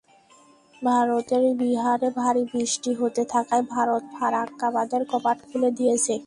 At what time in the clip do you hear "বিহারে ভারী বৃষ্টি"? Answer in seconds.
1.59-2.91